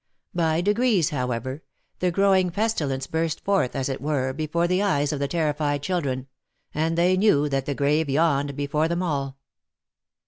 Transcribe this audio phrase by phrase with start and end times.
[0.33, 1.61] By degrees, however,
[1.99, 6.25] the growing pestilence burst forth, as it were, before the eyes of the terrified children,
[6.73, 9.37] and they knew that the grave yawned before them all.